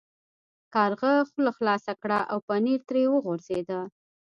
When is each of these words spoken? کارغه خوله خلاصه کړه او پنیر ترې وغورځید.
کارغه 0.73 1.13
خوله 1.29 1.51
خلاصه 1.57 1.93
کړه 2.01 2.19
او 2.31 2.37
پنیر 2.47 2.79
ترې 2.87 3.03
وغورځید. 3.09 3.69